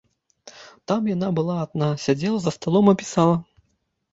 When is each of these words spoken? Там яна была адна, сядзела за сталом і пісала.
Там 0.91 1.01
яна 1.11 1.29
была 1.39 1.57
адна, 1.65 1.91
сядзела 2.07 2.39
за 2.47 2.51
сталом 2.57 2.85
і 2.95 2.99
пісала. 3.03 3.37